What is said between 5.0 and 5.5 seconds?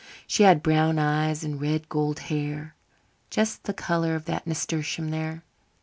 there.